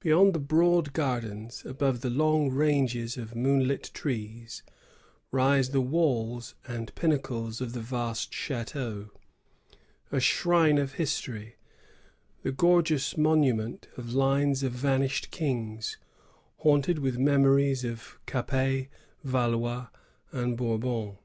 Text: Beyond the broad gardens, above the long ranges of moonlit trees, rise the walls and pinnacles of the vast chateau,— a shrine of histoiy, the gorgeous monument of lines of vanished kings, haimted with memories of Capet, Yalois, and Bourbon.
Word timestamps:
Beyond 0.00 0.34
the 0.34 0.38
broad 0.38 0.92
gardens, 0.92 1.64
above 1.64 2.02
the 2.02 2.10
long 2.10 2.50
ranges 2.50 3.16
of 3.16 3.34
moonlit 3.34 3.90
trees, 3.94 4.62
rise 5.30 5.70
the 5.70 5.80
walls 5.80 6.54
and 6.68 6.94
pinnacles 6.94 7.62
of 7.62 7.72
the 7.72 7.80
vast 7.80 8.34
chateau,— 8.34 9.08
a 10.12 10.20
shrine 10.20 10.76
of 10.76 10.96
histoiy, 10.96 11.54
the 12.42 12.52
gorgeous 12.52 13.16
monument 13.16 13.88
of 13.96 14.12
lines 14.12 14.62
of 14.62 14.72
vanished 14.72 15.30
kings, 15.30 15.96
haimted 16.62 16.98
with 16.98 17.16
memories 17.16 17.82
of 17.82 18.18
Capet, 18.26 18.88
Yalois, 19.24 19.88
and 20.32 20.58
Bourbon. 20.58 21.16